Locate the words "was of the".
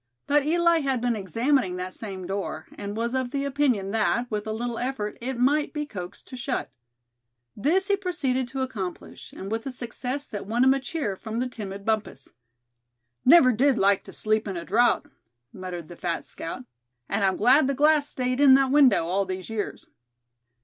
2.97-3.45